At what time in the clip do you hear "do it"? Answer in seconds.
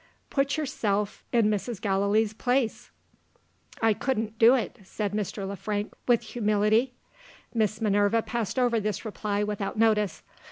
4.39-4.79